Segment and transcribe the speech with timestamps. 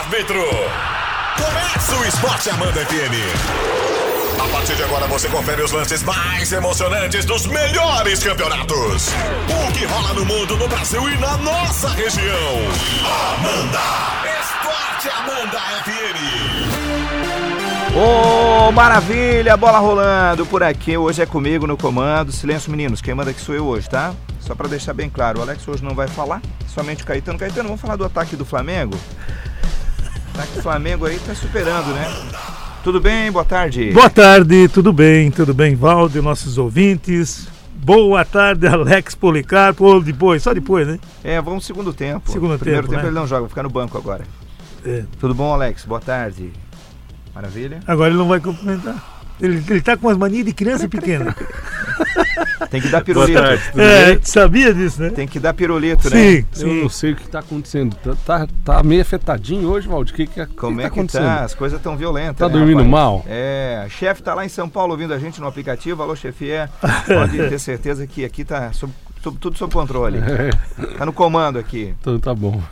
[0.00, 0.42] árbitro.
[1.36, 3.14] Começa o Esporte Amanda FM.
[4.42, 9.08] A partir de agora você confere os lances mais emocionantes dos melhores campeonatos.
[9.48, 12.56] O que rola no mundo, no Brasil e na nossa região.
[13.34, 13.80] Amanda.
[14.40, 16.18] Esporte Amanda FM.
[17.94, 20.96] Ô, maravilha, bola rolando por aqui.
[20.96, 22.32] Hoje é comigo no comando.
[22.32, 23.02] Silêncio, meninos.
[23.02, 24.14] Quem manda aqui sou eu hoje, tá?
[24.40, 27.38] Só pra deixar bem claro, o Alex hoje não vai falar, somente o Caetano.
[27.38, 28.98] Caetano, vamos falar do ataque do Flamengo?
[30.40, 32.06] O ataque do Flamengo aí tá superando, né?
[32.82, 33.30] Tudo bem?
[33.30, 33.90] Boa tarde.
[33.92, 35.30] Boa tarde, tudo bem?
[35.30, 37.46] Tudo bem, Valde, nossos ouvintes?
[37.74, 39.84] Boa tarde, Alex Policarpo.
[39.84, 40.98] Ou depois, só depois, né?
[41.22, 42.32] É, vamos segundo tempo.
[42.32, 43.08] Segundo Primeiro tempo, tempo né?
[43.10, 44.24] ele não joga, vai ficar no banco agora.
[44.82, 45.04] É.
[45.18, 45.84] Tudo bom, Alex?
[45.84, 46.50] Boa tarde.
[47.34, 47.80] Maravilha?
[47.86, 48.96] Agora ele não vai cumprimentar.
[49.42, 51.36] Ele, ele tá com as manias de criança pequena.
[52.70, 53.38] Tem que dar pirulito.
[53.78, 55.10] É, sabia disso, né?
[55.10, 56.44] Tem que dar pirulito, né?
[56.52, 57.96] Sim, Eu não sei o que tá acontecendo.
[57.96, 60.12] Tá, tá, tá meio afetadinho hoje, Valdir.
[60.14, 61.24] O que, que, Como que é tá que acontecendo?
[61.24, 61.44] tá?
[61.44, 62.36] As coisas tão violentas.
[62.38, 62.90] Tá né, dormindo rapaz?
[62.90, 63.24] mal?
[63.26, 66.02] É, chefe tá lá em São Paulo ouvindo a gente no aplicativo.
[66.02, 66.68] Alô, chefié.
[67.06, 70.18] Pode ter certeza que aqui tá sob- sob- tudo sob controle.
[70.18, 70.50] É,
[70.96, 71.94] Tá no comando aqui.
[72.00, 72.62] então tá bom.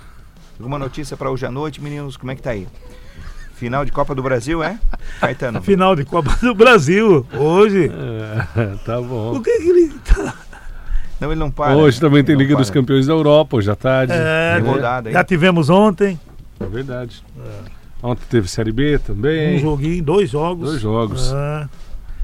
[0.59, 2.17] Alguma notícia pra hoje à noite, meninos?
[2.17, 2.67] Como é que tá aí?
[3.59, 4.79] Final de Copa do Brasil, é?
[5.21, 5.61] Caetano.
[5.63, 7.91] Final de Copa do Brasil, hoje.
[8.57, 9.35] É, tá bom.
[9.37, 10.35] O que que ele tá...
[11.21, 11.77] Não, ele não para.
[11.77, 12.63] Hoje também tem Não Liga para.
[12.63, 14.13] dos Campeões da Europa, hoje à tarde.
[14.15, 16.19] É, Tem rodada já tivemos ontem
[16.61, 17.25] É verdade.
[18.01, 19.57] Ontem teve Série B também.
[19.57, 20.69] um joguinho, dois jogos.
[20.71, 21.33] Dois jogos.
[21.33, 21.69] É,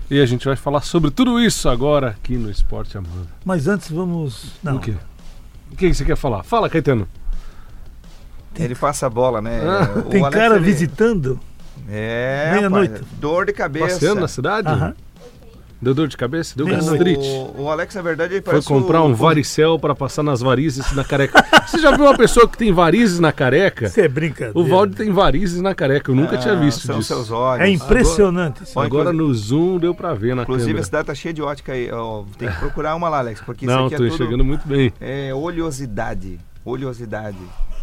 [0.08, 3.26] E a gente vai falar sobre tudo isso agora aqui no Esporte Amanda.
[3.44, 4.52] mas antes vamos...
[4.62, 4.94] Não, O quê?
[5.72, 6.44] O que que você quer falar?
[6.44, 7.08] Fala, Caetano.
[8.58, 9.60] Ele passa a bola, né?
[9.64, 11.40] Ah, O tem Alex, cara ele- visitando.
[11.88, 13.02] É, Meia-noite.
[13.20, 13.86] Dor de cabeça.
[13.88, 14.68] Passeando na cidade?
[14.68, 14.94] Aham.
[15.82, 16.54] Deu dor de cabeça?
[16.56, 17.20] Deu gastrite?
[17.58, 20.90] O, o Alex, na verdade, ele Foi comprar o- um varicel pra passar nas varizes
[20.92, 21.44] na careca.
[21.66, 23.84] Você já viu uma pessoa que tem varizes na careca?
[23.86, 24.58] Isso é brincadeira.
[24.58, 27.08] O Valde tem varizes na careca, eu nunca tinha Ah, visto São disso.
[27.14, 27.66] seus olhos.
[27.66, 28.72] É impressionante isso.
[28.78, 30.84] Olha, Agora no zoom deu pra ver na Inclusive, a câmera.
[30.86, 31.90] cidade tá cheia de ótica aí.
[31.92, 34.44] ó, tem que procurar uma lá, Alex, porque isso Não, aqui tô é tudo enxergando
[34.44, 34.90] muito bem.
[34.98, 36.38] é, oleosidade.
[36.64, 37.36] Oleosidade.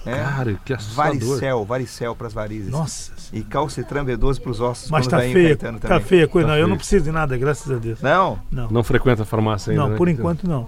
[0.06, 0.16] É?
[0.17, 1.13] Cara, que assustador.
[1.13, 2.72] varicel, varicel pras varizes.
[2.72, 4.89] Nossa, E calcitran B12 pros ossos.
[4.89, 6.03] mas quando tá vai em feia, Caetano tá também.
[6.06, 6.47] feia a coisa.
[6.47, 6.69] Tá não, eu feio.
[6.69, 8.01] não preciso de nada, graças a Deus.
[8.01, 9.97] Não, Não, Não frequenta a farmácia ainda, não, né?
[9.97, 10.67] por enquanto não.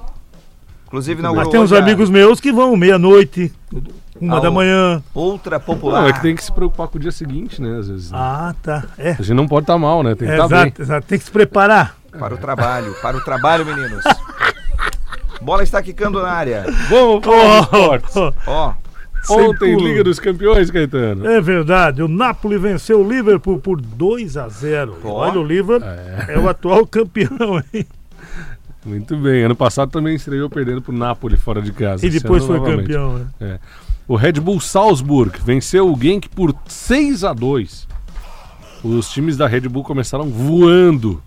[0.86, 3.52] inclusive Mas inaugurou tem uns amigos meus que vão meia-noite,
[4.22, 5.04] uma da manhã.
[5.16, 6.02] Ultra popular.
[6.04, 7.80] Não, é que tem que se preocupar com o dia seguinte, né?
[7.80, 8.12] Às vezes.
[8.12, 8.18] né?
[8.22, 8.86] Ah, tá.
[9.00, 10.14] É, A gente não pode estar mal, né?
[10.14, 10.60] Tem que é estar bem.
[10.60, 11.08] exato, exato.
[11.08, 11.96] Tem que se preparar.
[12.20, 14.04] Para o trabalho, para o trabalho, meninos.
[15.42, 16.66] Bola está quicando na área.
[16.90, 17.30] Vamos de
[17.64, 18.16] esportes.
[18.16, 18.74] Oh, Ó,
[19.30, 19.76] Ontem.
[19.78, 21.26] Liga dos Campeões, Caetano.
[21.28, 24.98] É verdade, o Napoli venceu o Liverpool por 2 a 0.
[25.04, 25.12] E Ó.
[25.14, 26.34] Olha, o Liverpool É.
[26.36, 26.40] é.
[26.40, 27.86] o atual campeão, hein?
[28.86, 29.44] Muito bem.
[29.44, 32.06] Ano passado também estreou perdendo pro Napoli fora de casa.
[32.06, 32.88] E depois ano foi novamente.
[32.88, 33.60] campeão, né?
[34.08, 37.88] O Red Bull Salzburg venceu o Genk por 6 a 2
[38.84, 41.24] Os times da Red Bull começaram voando.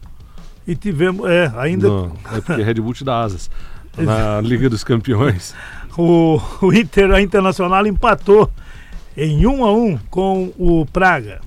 [0.66, 3.50] E tivemos, é, ainda Não, é porque Red Bull te dá asas.
[3.96, 5.54] Na Liga dos Campeões.
[5.96, 8.50] O, o Inter a Internacional empatou
[9.16, 11.40] em 1 a 1 com o Praga.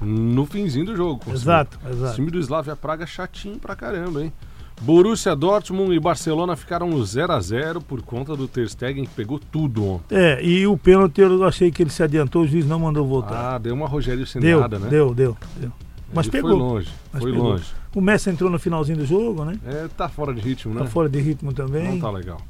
[0.00, 1.20] No finzinho do jogo.
[1.32, 2.14] Exato, O exato.
[2.14, 4.32] time do Slavia Praga chatinho pra caramba, hein?
[4.80, 9.10] Borussia Dortmund e Barcelona ficaram no 0 a 0 por conta do Ter Stegen que
[9.14, 10.14] pegou tudo ontem.
[10.16, 13.54] É, e o pênalti eu achei que ele se adiantou, o juiz não mandou voltar.
[13.54, 14.88] Ah, deu uma Rogério sem deu, nada, né?
[14.88, 15.72] deu, deu, deu.
[16.14, 16.50] Mas Ele pegou.
[16.50, 17.48] Foi longe, Mas foi pegou.
[17.50, 17.64] longe.
[17.94, 19.58] O Messi entrou no finalzinho do jogo, né?
[19.66, 20.82] É, tá fora de ritmo, né?
[20.82, 21.88] Tá fora de ritmo também.
[21.90, 22.40] Não tá legal.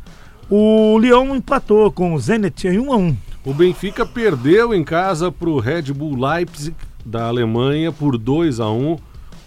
[0.51, 5.31] O Lyon empatou com o Zenit em 1 a 1 O Benfica perdeu em casa
[5.31, 8.99] pro Red Bull Leipzig da Alemanha por 2 a 1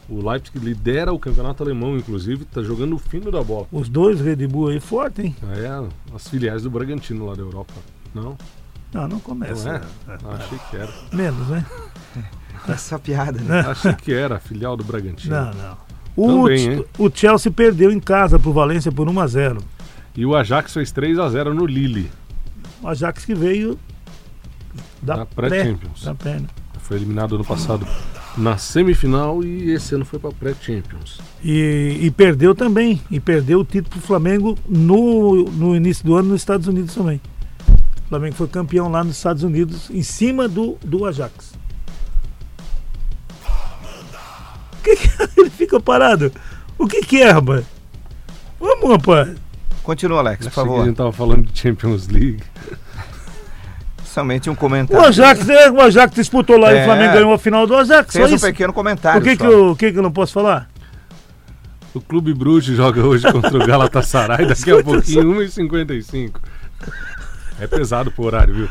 [0.09, 3.66] O Leipzig lidera o campeonato alemão, inclusive, tá jogando o fino da bola.
[3.72, 5.35] Os dois Red Bull aí forte, hein?
[5.56, 7.73] É, as filiais do Bragantino lá da Europa.
[8.13, 8.38] Não?
[8.94, 9.69] Não, não Não começa.
[9.69, 9.81] é?
[10.07, 10.91] Ah, achei que era.
[11.13, 11.66] Menos, né?
[12.67, 13.61] essa piada, né?
[13.61, 15.34] Achei que era a filial do Bragantino.
[15.35, 15.78] Não, não.
[16.16, 19.63] O, Também, o Chelsea perdeu em casa pro Valência por 1 a 0
[20.16, 22.11] E o Ajax fez 3 a 0 no Lille.
[22.81, 23.79] O Ajax que veio
[25.01, 26.03] da pré, pré-Champions.
[26.03, 26.47] da pré, né?
[26.79, 27.87] Foi eliminado ano passado
[28.37, 31.19] na semifinal e esse ano foi pra pré-Champions.
[31.43, 33.02] E, e perdeu também.
[33.09, 37.22] E perdeu o título pro Flamengo no, no início do ano nos Estados Unidos também.
[38.05, 41.53] O Flamengo foi campeão lá nos Estados Unidos, em cima do, do Ajax.
[44.73, 45.09] O que, que
[45.40, 46.31] ele fica parado?
[46.78, 47.66] O que, que é, rapaz?
[48.59, 49.37] Vamos, rapaz.
[49.83, 50.85] Continua, Alex, por que a favor.
[50.85, 52.39] gente tava falando de Champions League.
[54.05, 55.05] Somente um O comentário.
[55.07, 56.81] Ajax, é, o Ajax disputou lá e É.
[56.81, 58.11] o Flamengo ganhou a final do Ajax.
[58.13, 58.45] Só Fez um isso.
[58.45, 59.19] pequeno comentário.
[59.22, 59.37] O que, só.
[59.37, 60.69] que, eu, o que, que eu não posso falar?
[61.93, 66.31] O Clube Bruges joga hoje contra o Galatasaray daqui a pouquinho, 1h55.
[67.59, 68.69] É pesado pro horário, viu?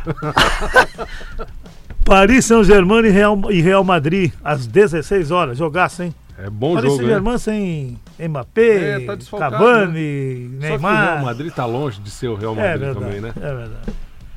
[2.04, 5.58] Paris Saint-Germain e Real, e Real Madrid, às 16 horas.
[5.58, 6.14] Jogaço, hein?
[6.42, 7.08] É bom Paris jogo, né?
[7.08, 7.98] Saint-Germain sem
[8.28, 11.04] Mbappé, É, tá Cavani, Só que o Neymar.
[11.04, 13.32] Real Madrid tá longe de ser o Real é Madrid verdade, também, né?
[13.37, 13.92] é verdade.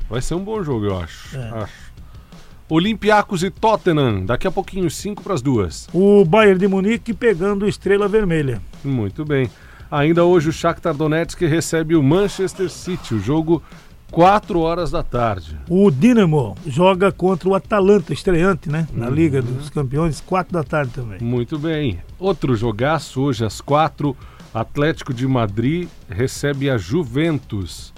[0.08, 1.36] Vai ser um bom jogo, eu acho.
[1.36, 1.48] É.
[1.62, 1.84] acho.
[2.68, 5.88] Olympiacos e Tottenham, daqui a pouquinho, 5 para as duas.
[5.92, 8.60] O Bayern de Munique pegando Estrela Vermelha.
[8.82, 9.50] Muito bem.
[9.90, 13.62] Ainda hoje o Shakhtar Donetsk recebe o Manchester City, o jogo
[14.10, 15.58] 4 horas da tarde.
[15.68, 18.86] O Dinamo joga contra o Atalanta, estreante, né?
[18.92, 19.14] Na Uhum.
[19.14, 21.18] Liga dos Campeões, 4 da tarde também.
[21.20, 21.98] Muito bem.
[22.18, 24.16] Outro jogaço hoje às 4,
[24.52, 27.92] Atlético de Madrid recebe a Juventus.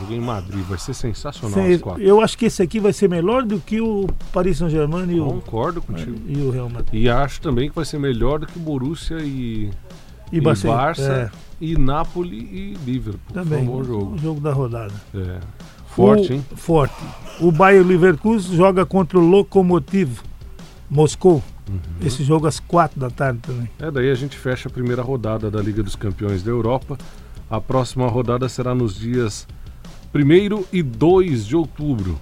[0.00, 2.02] Jogo em Madrid, vai ser sensacional Sem- às 4.
[2.02, 5.24] eu acho que esse aqui vai ser melhor do que o Paris Saint-Germain e o,
[5.26, 6.16] Concordo contigo.
[6.26, 7.02] e o Real Madrid.
[7.02, 9.70] E acho também que vai ser melhor do que Borussia e,
[10.32, 11.30] E, e Barça é,
[11.60, 13.20] e Napoli e Liverpool.
[13.34, 13.64] também.
[13.64, 14.14] Foi um bom jogo.
[14.14, 14.94] O jogo da rodada.
[15.14, 15.38] É.
[15.88, 16.44] Forte, O- hein?
[16.56, 16.94] Forte.
[17.40, 20.20] O Bayern Leverkusen joga contra o Lokomotiv
[20.88, 21.42] Moscou.
[21.68, 21.78] Uhum.
[22.04, 23.68] Esse jogo às 4 da tarde também.
[23.78, 26.98] É, daí a gente fecha a primeira rodada da Liga dos Campeões da Europa.
[27.48, 29.46] A próxima rodada será nos dias
[30.14, 32.18] 1 e 2 de outubro.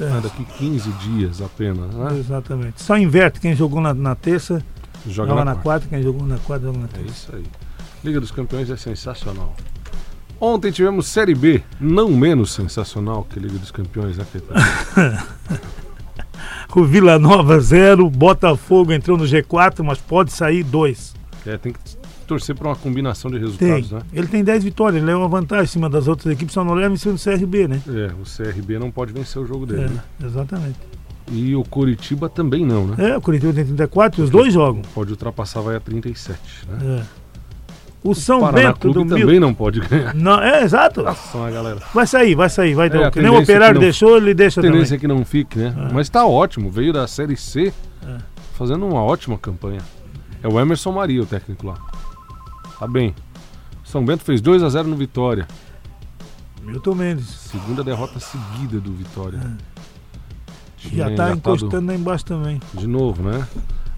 [0.00, 2.18] É, É, daqui 15 dias apenas, né?
[2.18, 2.82] Exatamente.
[2.82, 4.62] Só inverte quem jogou na, na terça,
[5.06, 5.62] Joga, joga na, na quarta.
[5.62, 7.10] quarta, quem jogou na quarta, joga na É terça.
[7.10, 7.44] isso aí.
[8.06, 9.54] Liga dos Campeões é sensacional.
[10.40, 14.24] Ontem tivemos Série B, não menos sensacional que a Liga dos Campeões, né?
[16.74, 21.14] O Vila Nova 0, Botafogo entrou no G4, mas pode sair 2.
[21.46, 21.78] É, tem que
[22.26, 23.46] torcer para uma combinação de Tem.
[23.46, 24.00] resultados, né?
[24.12, 26.74] Ele tem 10 vitórias, ele leva uma vantagem em cima das outras equipes, só não
[26.74, 27.80] leva em cima do CRB, né?
[27.88, 30.02] É, o CRB não pode vencer o jogo dele, É, né?
[30.22, 30.76] exatamente.
[31.32, 33.10] E o Coritiba também não, né?
[33.12, 34.82] É, o Curitiba tem 34 e os dois jogam.
[34.94, 36.38] Pode ultrapassar, vai a 37,
[36.68, 37.00] né?
[37.00, 37.25] É.
[38.08, 39.40] O São Paraná Bento Clube do também Mil.
[39.40, 40.14] não pode ganhar.
[40.14, 41.02] Não, é, exato.
[41.02, 41.80] Nossa, a galera.
[41.94, 43.04] Vai sair, vai sair, vai É, ter.
[43.04, 44.72] a que nem o é operário não- deixou, ele deixa A também.
[44.78, 45.74] tendência é que não fique, né?
[45.90, 45.92] É.
[45.92, 47.72] Mas tá ótimo, veio da Série C
[48.06, 48.16] É.
[48.56, 49.80] fazendo uma ótima campanha.
[50.42, 51.74] É o Emerson Maria, o técnico lá.
[52.78, 53.14] Tá bem.
[53.84, 55.46] São Bento fez 2 a 0 no Vitória.
[56.62, 57.26] Milton Mendes.
[57.28, 59.40] Segunda derrota seguida do Vitória.
[60.76, 62.60] Tinha Já tá engatado encostando lá embaixo também.
[62.74, 63.46] De novo, né?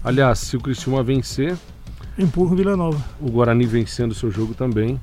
[0.03, 1.57] Aliás, se o Cristiúma vencer,
[2.17, 3.01] Empurra o Vila Nova.
[3.21, 4.99] o Guarani vencendo o seu jogo também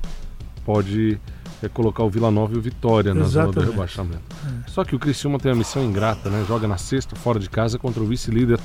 [0.65, 1.17] pode
[1.63, 3.71] é, colocar o Vila Nova e o Vitória na zona do Exatamente.
[3.71, 4.21] rebaixamento.
[4.67, 6.45] Só que o Cristiúma tem a missão ingrata, né?
[6.47, 8.59] Joga na sexta, fora de casa, contra o vice-líder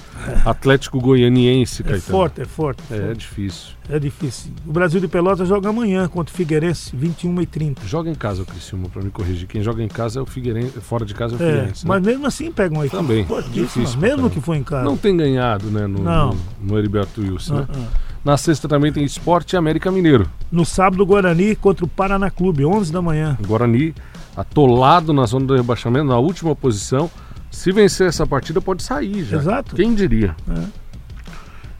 [0.44, 2.02] Atlético Goianiense, É Caetano.
[2.10, 2.82] forte, é forte.
[2.90, 3.70] É, é difícil.
[3.88, 4.50] É difícil.
[4.66, 8.42] O Brasil de Pelotas joga amanhã contra o Figueirense, 21 e 30 Joga em casa
[8.42, 9.46] o Criciúma, pra me corrigir.
[9.48, 11.84] Quem joga em casa é o Figueirense, fora de casa é o É, Figueirense.
[11.84, 11.88] né?
[11.88, 14.84] mas mesmo assim pega uma equipe Também, difícil mesmo que for em casa.
[14.84, 16.34] Não tem ganhado, né, no, Não.
[16.34, 16.40] no,
[16.72, 17.66] no Heriberto Wilson, né?
[17.70, 18.11] Ah, ah.
[18.24, 20.28] Na sexta também tem Esporte América Mineiro.
[20.50, 23.36] No sábado, Guarani contra o Paraná Clube, 11 da manhã.
[23.46, 23.94] Guarani
[24.36, 27.10] atolado na zona do rebaixamento, na última posição.
[27.50, 29.36] Se vencer essa partida, pode sair já.
[29.38, 29.74] Exato.
[29.76, 30.34] Quem diria?
[30.48, 30.64] É.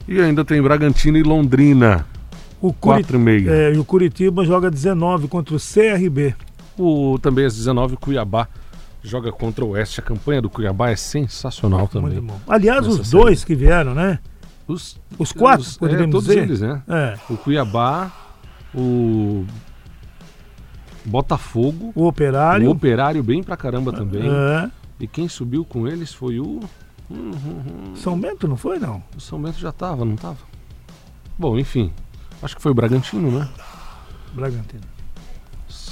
[0.09, 2.05] E ainda tem Bragantino e Londrina,
[2.61, 3.51] O, Curi- 4 e meia.
[3.51, 6.35] é, e o Curitiba joga 19 contra o CRB.
[6.77, 8.49] O, também às 19 Cuiabá
[9.03, 10.01] joga contra o Oeste.
[10.01, 12.23] A campanha do Cuiabá é sensacional também.
[12.49, 13.11] Aliás, os série.
[13.11, 14.19] dois que vieram, né?
[14.67, 16.43] Os, Os quatro, os- é, poderíamos todos dizer.
[16.43, 16.83] eles, né?
[16.89, 17.19] É.
[17.29, 18.11] O Cuiabá,
[18.75, 19.45] o
[21.05, 22.69] Botafogo, O Operário.
[22.69, 24.23] o Operário bem pra caramba também.
[24.29, 24.71] É.
[25.01, 26.61] E quem subiu com eles foi o.
[27.97, 29.03] São Bento, não foi, não?
[29.17, 30.39] O São Bento já tava, não tava?
[31.39, 31.93] Bom, enfim.
[32.43, 33.49] Acho que foi o Bragantino, né?
[34.33, 34.83] Bragantino.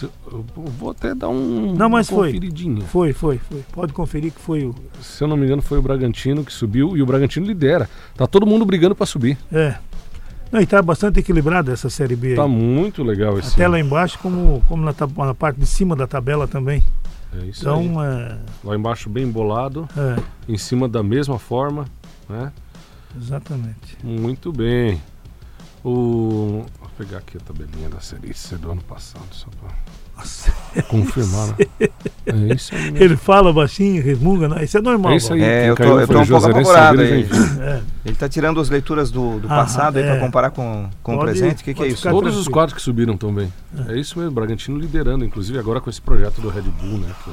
[0.05, 2.39] Eu vou até dar um, Não, mas foi.
[2.87, 3.65] Foi, foi, foi.
[3.73, 4.75] Pode conferir que foi o.
[5.01, 7.89] Se eu não me engano, foi o Bragantino que subiu e o Bragantino lidera.
[8.17, 9.37] Tá todo mundo brigando pra subir.
[9.53, 9.77] É.
[10.51, 12.31] Não, e tá bastante equilibrada essa Série B.
[12.31, 12.37] aí.
[12.37, 13.55] Tá muito legal esse.
[13.55, 13.75] Até ano.
[13.75, 14.95] lá embaixo, como, como na,
[15.27, 16.85] na parte de cima da tabela também.
[17.33, 17.87] É isso aí.
[17.87, 21.85] Então, é, Lá embaixo bem bolado, é, em cima da mesma forma,
[22.29, 22.53] né?
[23.17, 23.97] exatamente.
[24.03, 25.01] Muito bem.
[25.85, 26.65] O...
[27.01, 29.71] Vou pegar aqui a tabelinha da Série C do ano passado, só pra
[30.19, 30.53] Nossa,
[30.89, 31.49] confirmar.
[31.49, 31.89] né?
[32.27, 32.99] É isso aí mesmo.
[33.03, 35.13] Ele fala baixinho, resmunga, não, isso é normal.
[35.13, 35.41] É isso aí.
[35.43, 37.27] É, eu tô- eu tô o um pouco apavorado aí.
[37.59, 40.11] É, Ele tá tirando as leituras do, do Aham, passado aí é.
[40.11, 41.63] pra comparar com, com o Pode- presente.
[41.63, 42.03] O que, que é isso?
[42.03, 42.53] Todos os tranquilo.
[42.53, 43.51] quadros que subiram também.
[43.89, 47.09] É isso mesmo, Bragantino liderando, inclusive agora com esse projeto do Red Bull, né?
[47.25, 47.31] que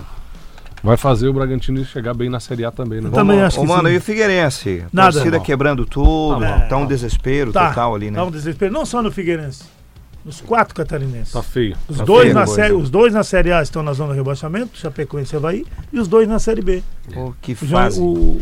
[0.84, 3.08] vai fazer o Bragantino chegar bem na Série A também, né?
[3.10, 3.96] Eu também Ô, acho ô, que mano, sim.
[3.96, 4.84] e o Figueirense?
[4.92, 5.12] Nada.
[5.14, 8.18] Torcida Tá quebrando tudo, Tá tá, um desespero Tá, total ali, né?
[8.18, 9.64] Dá um desespero, não só no Figueirense,
[10.26, 11.32] nos quatro catarinenses.
[11.32, 11.76] Tá feio.
[11.88, 12.34] Os tá dois, feio.
[12.36, 12.62] na coisa.
[12.62, 16.00] série, os dois na Série A estão na zona de rebaixamento, Chapecoense e Havaí, e
[16.00, 16.84] os dois na Série B.
[17.14, 18.00] Pô, que O, fase.
[18.00, 18.40] o, o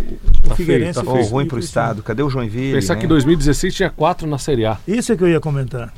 [0.47, 2.01] Tá Figueirense feio, tá Ô, e o- ruim o pro estado.
[2.01, 2.73] Cadê o Joinville?
[2.73, 3.01] Pensar né?
[3.01, 4.77] que 2016 tinha quatro na Série A.
[4.87, 5.93] Isso é que eu ia comentar.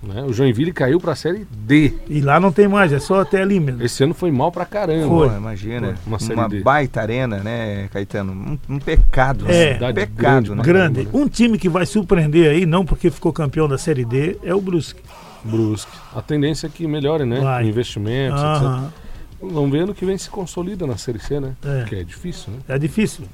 [0.00, 0.22] Né?
[0.22, 1.92] O Joinville caiu pra Série D.
[2.08, 3.82] E lá não tem mais, é só até ali mesmo.
[3.82, 5.08] Esse ano foi mal pra caramba.
[5.08, 5.28] Foi.
[5.28, 5.88] Pô, imagina.
[5.88, 6.60] Foi, uma Série uma D.
[6.60, 8.32] baita arena, né, Caetano?
[8.32, 9.44] Um, um pecado.
[9.48, 9.70] É.
[9.70, 10.62] Um Cidade pecado, grande, né?
[10.62, 11.08] Grande.
[11.12, 14.60] Um time que vai surpreender aí, não porque ficou campeão da Série D, é o
[14.60, 15.00] Brusque.
[15.42, 15.90] Brusque.
[16.14, 17.40] A tendência é que melhore, né?
[17.40, 17.66] Vai.
[17.66, 18.62] Investimentos, etc.
[18.62, 18.92] Aham.
[19.40, 21.54] Vamos vendo que vem se consolida na Série C, né?
[21.64, 21.84] É.
[21.88, 22.58] Que é difícil, né?
[22.68, 23.24] É difícil.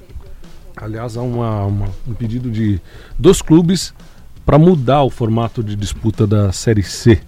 [0.77, 2.81] Aliás, há uma, uma- um pedido de
[3.17, 3.93] dos clubes
[4.45, 7.19] para mudar o formato de disputa da Série C,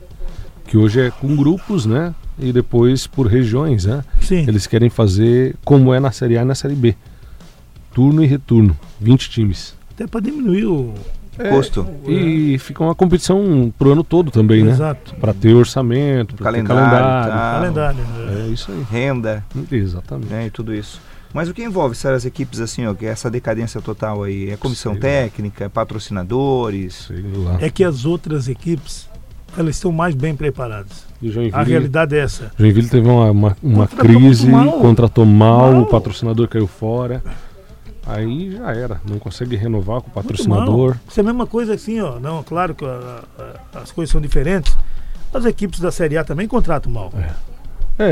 [0.68, 2.14] que hoje é com grupos, né?
[2.40, 4.04] E depois por regiões, né?
[4.22, 4.46] Sim.
[4.48, 6.96] Eles querem fazer como é na Série A e na Série B.
[7.94, 9.76] Turno e retorno, 20 times.
[9.92, 10.94] Até para diminuir o.
[11.52, 11.86] Custo.
[12.08, 14.72] E fica uma competição pro ano todo também, né?
[14.72, 15.14] Exato.
[15.16, 17.32] Para ter orçamento, para ter Calendário, calendário.
[17.32, 17.52] tá.
[17.60, 18.04] Calendário.
[18.26, 18.46] né?
[18.48, 18.84] É isso aí.
[18.92, 20.30] Renda, Exatamente.
[20.32, 21.00] né, e tudo isso.
[21.34, 24.50] Mas o que envolve sério, as equipes assim, ó, que é essa decadência total aí?
[24.50, 25.08] É comissão Sei lá.
[25.08, 27.06] técnica, patrocinadores?
[27.08, 27.58] Sei lá.
[27.62, 29.10] É que as outras equipes,
[29.58, 31.06] elas estão mais bem preparadas.
[31.54, 32.52] A realidade é essa.
[32.58, 34.72] Joinville teve uma, uma, uma Contratou crise, mal.
[34.80, 35.82] contratou mal, Mal.
[35.82, 37.24] o patrocinador caiu fora.
[38.06, 40.96] Aí já era, não consegue renovar com o patrocinador.
[41.10, 42.20] Isso é a mesma coisa assim, ó.
[42.20, 43.24] Não, claro que a-
[43.74, 44.76] a- as coisas são diferentes.
[45.34, 47.12] As equipes da Série A também contratam mal.
[47.18, 47.32] É.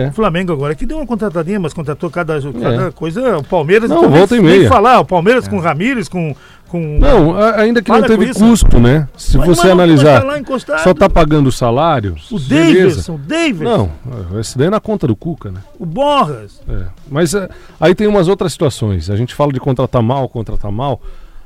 [0.09, 3.37] O Flamengo agora que deu uma contratadinha, mas contratou cada, cada coisa.
[3.37, 4.69] O Palmeiras Não, volta e nem meia.
[4.69, 4.99] falar.
[4.99, 6.35] O Palmeiras com Ramírez, com.
[6.67, 9.07] com Não, a- ainda que não teve custo, né?
[9.15, 10.23] Se Mas- você mas analisar,
[10.65, 12.31] tá só tá pagando os salários.
[12.31, 12.39] o.
[12.39, 13.89] Davidson, o Davidson,
[14.33, 15.59] Não, esse daí é na conta do Cuca, né?
[15.79, 16.61] o Borras.
[16.67, 16.85] É.
[17.07, 17.47] Mas é,
[17.79, 19.09] aí tem umas outras situações.
[19.11, 20.99] A gente fala de contratar mal, contratar mal.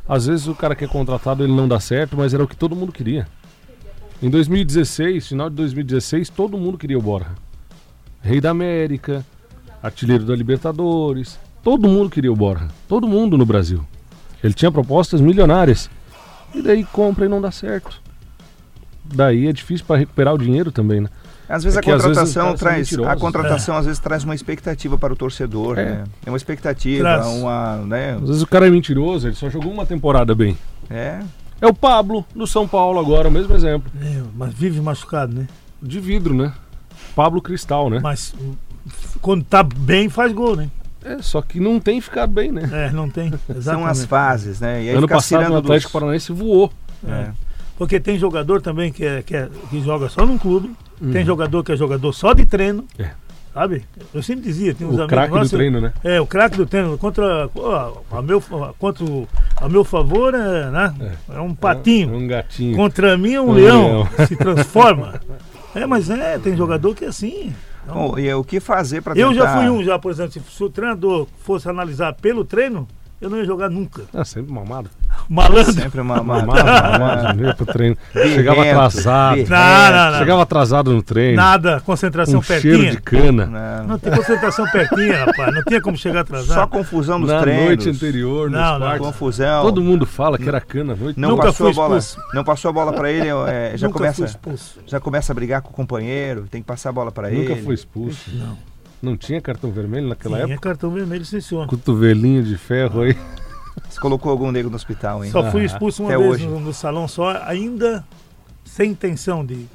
[0.08, 2.55] Às vezes o cara que é contratado ele não dá certo, mas era o que
[2.55, 3.27] todo mundo queria.
[4.24, 7.27] Em 2016, final de 2016, todo mundo queria o Borja.
[8.22, 9.26] Rei da América,
[9.82, 11.40] artilheiro da Libertadores.
[11.64, 12.68] Todo mundo queria o Borja.
[12.88, 13.86] Todo mundo no Brasil.
[14.44, 15.90] Ele tinha propostas milionárias.
[16.54, 18.02] E daí compra e não dá certo.
[19.04, 21.10] Daí é difícil para recuperar o dinheiro também, né?
[21.48, 22.94] Às vezes É a que às vezes os contratação são traz.
[23.08, 25.86] a contratação às vezes traz uma expectativa para o torcedor, É.
[25.86, 26.04] né?
[26.26, 27.26] É uma expectativa, Traz.
[27.28, 27.78] uma.
[27.78, 28.14] Né?
[28.22, 30.56] Às vezes o cara é mentiroso, ele só jogou uma temporada bem.
[30.90, 31.20] É.
[31.60, 33.92] É o Pablo, do São Paulo agora, o mesmo exemplo.
[34.00, 35.48] É, mas vive machucado, né?
[35.82, 36.54] De vidro, né?
[37.16, 38.00] Pablo Cristal, né?
[38.01, 38.34] Mas
[39.22, 40.70] quando tá bem, faz gol, né?
[41.04, 42.70] É, só que não tem ficado bem, né?
[42.72, 43.32] É, não tem.
[43.62, 44.84] São as fases, né?
[44.84, 46.72] E aí ano passado o Atlético dos- Paranaense voou.
[47.08, 47.30] É.
[47.78, 51.12] Porque tem jogador também que, é, que, é- que joga só num clube, Uhum.
[51.13, 52.84] tem jogador que é jogador só de treino.
[52.98, 53.12] É.
[53.54, 53.84] Sabe?
[54.13, 55.94] Eu sempre dizia, tem uns O amigos craque do treino, né?
[56.04, 56.98] É, o craque do treino.
[56.98, 58.42] Contra, ó, a meu,
[58.78, 60.94] contra o, a meu favor, é, né?
[61.30, 62.13] é um É patinho.
[62.13, 62.75] um gatinho.
[62.78, 63.84] Contra mim é um Um leão.
[63.88, 64.28] leão.
[64.28, 65.20] Se transforma.
[65.79, 67.53] é, mas é, tem jogador que é assim.
[67.83, 69.45] Então, Bom, e é o que fazer para eu tentar...
[69.45, 72.88] já fui um, já, por exemplo, se, se o treinador fosse analisar pelo treino,
[73.19, 74.03] eu não ia jogar nunca.
[74.13, 74.89] Ah, sempre mamado.
[75.28, 75.74] Malandro.
[75.74, 76.22] Sempre uma...
[76.22, 77.98] uma, uma- mamado, ia pro treino.
[78.14, 79.38] Chegava atrasado.
[79.38, 80.20] Não, não, não.
[80.20, 81.36] Chegava atrasado no treino.
[81.36, 82.92] Nada, concentração cheiro pertinha.
[82.92, 83.46] de cana.
[83.46, 83.88] Não.
[83.90, 85.54] Não tem concentração pertinha, rapaz.
[85.56, 86.56] Não tinha como chegar atrasado.
[86.60, 87.66] Só confusão nos Na treinos.
[87.66, 88.98] noite anterior, nos Não, não.
[89.00, 89.64] Confusão.
[89.64, 91.20] Todo mundo fala que era cana noite.
[91.20, 92.00] Não Nunca passou fui a bola.
[92.34, 94.80] Não passou a bola para ele, é, já Nunca começa fui expulso.
[94.86, 97.48] já começa a brigar com o companheiro, tem que passar a bola para ele.
[97.50, 98.30] Nunca foi expulso.
[98.34, 98.58] Não.
[99.02, 100.70] Não tinha cartão vermelho naquela Tinha época?
[100.70, 101.66] cartão vermelho, sim, senhor.
[101.68, 103.16] Cotovelinho de ferro aí.
[103.89, 105.31] Você colocou algum nego no hospital, hein?
[105.31, 106.48] Só fui expulso uma até vez hoje.
[106.48, 108.03] no, no salão só, ainda
[108.65, 109.65] sem intenção de.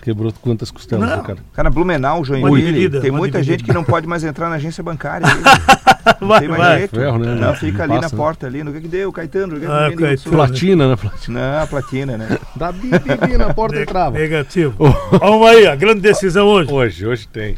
[0.00, 1.16] Quebrou quantas costelas, Não.
[1.18, 1.38] né, cara?
[1.52, 3.58] Cara, Blumenau, Joinville, dividida, tem muita dividida.
[3.58, 5.24] gente que não pode mais entrar na agência bancária.
[5.28, 6.16] aí.
[6.26, 6.78] Vai, tem mais vai.
[6.78, 6.96] jeito.
[6.96, 7.34] Ferro, né?
[7.36, 8.16] Não, Não fica ali passa, na né?
[8.16, 8.64] porta ali.
[8.64, 9.54] No que que deu, Caetano?
[9.56, 10.18] O que que Ah, Caetano.
[10.18, 10.32] sul?
[10.32, 10.96] Platina, né?
[10.96, 11.40] Platina.
[11.52, 12.38] Não, a platina, né?
[12.56, 14.18] Dá bibi na porta e trava.
[14.18, 14.74] Negativo.
[15.20, 16.72] Vamos aí, a grande decisão hoje.
[16.72, 17.56] Hoje, hoje tem.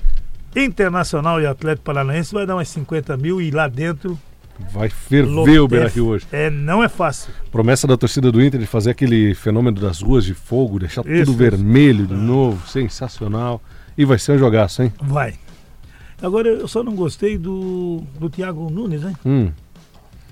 [0.54, 4.18] Internacional e Atlético Paranaense vai dar umas 50 mil e lá dentro.
[4.72, 6.26] Vai ferver o Beira Rio hoje.
[6.30, 7.32] É, não é fácil.
[7.50, 11.24] Promessa da torcida do Inter de fazer aquele fenômeno das ruas de fogo, deixar Isso,
[11.26, 11.36] tudo isso.
[11.36, 13.60] vermelho de novo, sensacional.
[13.98, 14.92] E vai ser um jogaço, hein?
[15.02, 15.34] Vai.
[16.22, 19.12] Agora, eu só não gostei do, do Thiago Nunes, né?
[19.26, 19.50] Hum.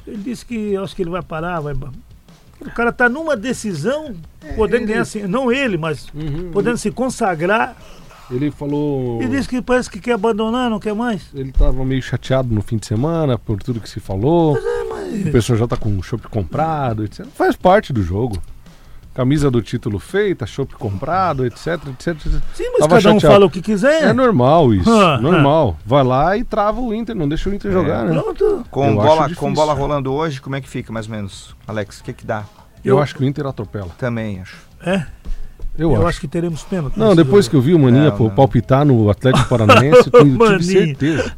[0.06, 1.74] Ele disse que eu acho que ele vai parar, vai.
[2.60, 4.14] O cara tá numa decisão,
[4.56, 6.06] podendo ele- ganhar assim, não ele, mas
[6.52, 7.76] podendo se consagrar.
[8.32, 9.22] Ele falou.
[9.22, 11.22] E disse que parece que quer abandonar, não quer mais.
[11.34, 14.56] Ele tava meio chateado no fim de semana por tudo que se falou.
[14.56, 17.26] é, O pessoal já tá com o chopp comprado, etc.
[17.34, 18.40] Faz parte do jogo.
[19.14, 22.08] Camisa do título feita, chopp comprado, etc, etc.
[22.08, 22.32] etc.
[22.54, 23.20] Sim, mas Tava cada um chateado.
[23.34, 24.04] fala o que quiser.
[24.04, 25.76] É normal isso, Ah, normal.
[25.84, 28.18] Vai lá e trava o Inter, não deixa o Inter jogar, né?
[28.18, 28.64] Pronto.
[28.70, 29.52] Com Eu bola, acho com difícil.
[29.54, 32.00] bola rolando hoje, como é que fica mais ou menos, Alex?
[32.00, 32.44] O que que dá?
[32.82, 33.90] Eu, Eu- acho que o Inter atropela.
[33.98, 34.56] Também acho.
[34.82, 35.04] É,
[35.78, 36.06] Eu, eu, acho.
[36.06, 36.20] acho.
[36.20, 36.98] que teremos pênalti.
[36.98, 37.62] Não, depois que jogo.
[37.64, 38.30] eu vi o Maninha Não, pô, não.
[38.30, 40.24] palpitar no Atlético Paranaense, eu
[40.58, 41.32] tive- certeza.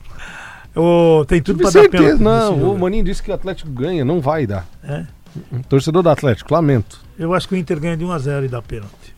[0.74, 2.20] Ô, tem tudo pra dar pênalti.
[2.20, 4.66] Não, o Maninho disse que o Atlético ganha, não vai dar.
[4.82, 5.04] É.
[5.68, 7.00] Torcedor do Atlético, lamento.
[7.18, 9.13] Eu acho que o Inter ganha de 1 a 0 e dá pênalti.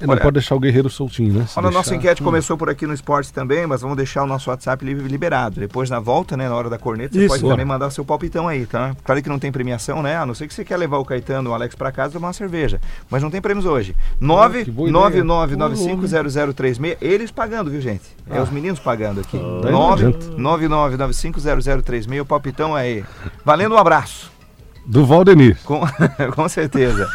[0.00, 1.46] Ele não Olha- pode deixar o guerreiro soltinho, né?
[1.46, 2.24] Se Olha, a nossa deixar- enquete Hum.
[2.24, 5.60] começou por aqui no esporte também, mas vamos deixar o nosso WhatsApp li- liberado.
[5.60, 7.28] Depois, na volta, né, na hora da corneta, você Isso.
[7.28, 7.52] pode Bora.
[7.54, 8.96] também mandar seu palpitão aí, tá?
[9.04, 10.16] Claro que não tem premiação, né?
[10.16, 12.28] A não ser que você quer levar o Caetano o Alex pra casa e tomar
[12.28, 12.80] uma cerveja.
[13.10, 13.94] Mas não tem prêmios hoje.
[14.18, 15.22] que boa ideia.
[15.24, 16.96] 999950036.
[17.00, 18.04] Eles pagando, viu, gente?
[18.28, 18.42] É Ah.
[18.42, 19.36] os meninos pagando aqui.
[19.36, 20.18] Não adianta.
[20.36, 22.20] 999950036.
[22.20, 23.04] O palpitão aí.
[23.44, 24.30] Valendo um abraço.
[24.86, 25.58] Do Valdenir.
[25.64, 25.80] Com,
[26.34, 27.06] com certeza.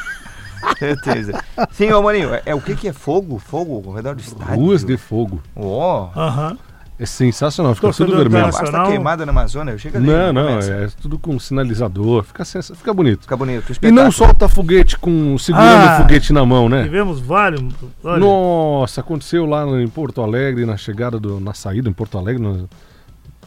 [0.77, 1.43] Certeza.
[1.71, 3.37] Sim, ô Maninho, é, é o que que é fogo?
[3.39, 4.55] Fogo ao redor do estádio?
[4.55, 5.41] Ruas de fogo.
[5.55, 6.57] Ó, Aham.
[6.97, 8.45] É sensacional, fica Torcedor tudo vermelho.
[8.53, 10.07] basta queimada na Amazônia, eu chego ali.
[10.07, 10.71] Não, não, começa.
[10.71, 13.23] é tudo com sinalizador, fica, sensa- fica bonito.
[13.23, 13.69] Fica bonito.
[13.81, 16.83] E não solta foguete com segurando Ah, o foguete na mão, né?
[16.83, 17.61] Tivemos vários.
[18.01, 21.37] Olha, Nossa, aconteceu lá em Porto Alegre, na chegada do.
[21.37, 22.41] na saída em Porto Alegre.
[22.41, 22.59] Na,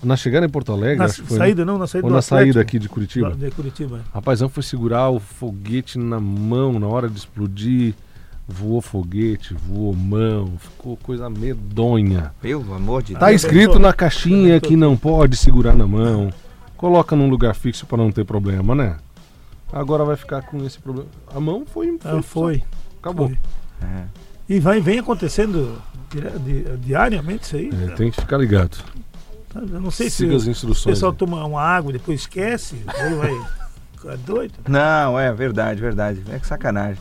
[0.03, 1.39] na chegada em Porto Alegre, na acho que foi.
[1.39, 1.45] né?
[1.45, 2.45] saída, não, na saída Ou do na Atlético.
[2.45, 3.31] saída aqui de Curitiba.
[3.35, 4.01] De Curitiba.
[4.15, 7.95] Rapazão foi segurar o foguete na mão na hora de explodir.
[8.51, 12.33] Voou foguete, voou mão, ficou coisa medonha.
[12.41, 13.43] Pelo amor de Tá Deus.
[13.43, 16.31] escrito na caixinha que não pode segurar na mão.
[16.75, 18.97] Coloca num lugar fixo para não ter problema, né?
[19.71, 21.09] Agora vai ficar com esse problema.
[21.35, 21.99] A mão foi.
[22.03, 22.63] Ah, foi.
[23.03, 23.27] Acabou.
[23.29, 23.39] foi.
[23.87, 24.05] É.
[24.49, 25.77] E vai, vem acontecendo
[26.81, 27.71] diariamente isso aí.
[27.87, 28.79] É, tem que ficar ligado.
[29.55, 30.95] Eu não sei Siga as se o instruções.
[30.95, 31.19] pessoal aí.
[31.19, 32.77] toma uma água e depois esquece.
[32.87, 33.41] Aí vai
[33.95, 34.55] ficar doido.
[34.69, 36.23] Não, é verdade, verdade.
[36.31, 36.99] É que sacanagem.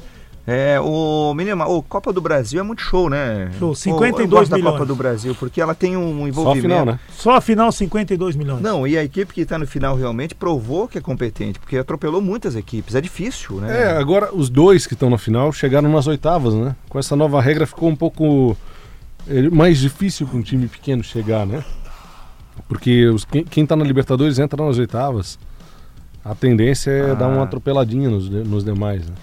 [0.50, 3.52] É, o menino, o Copa do Brasil é muito show, né?
[3.60, 4.74] Show, Pô, 52 eu gosto da milhões.
[4.76, 6.62] Copa do Brasil porque ela tem um Só a envolvimento.
[6.62, 7.00] final, né?
[7.12, 8.62] Só a final 52 milhões.
[8.62, 12.22] Não, e a equipe que está no final realmente provou que é competente, porque atropelou
[12.22, 12.96] muitas equipes.
[12.96, 13.84] É difícil, né?
[13.88, 16.74] É, agora os dois que estão na final chegaram nas oitavas, né?
[16.88, 18.56] Com essa nova regra ficou um pouco
[19.28, 21.62] é, mais difícil para um time pequeno chegar, né?
[22.68, 25.38] Porque os, quem, quem tá na Libertadores entra nas oitavas.
[26.24, 27.14] A tendência é Ah.
[27.14, 29.16] dar uma atropeladinha nos, nos demais, né?